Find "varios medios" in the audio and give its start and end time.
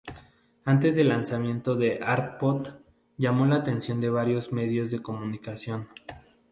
4.09-4.89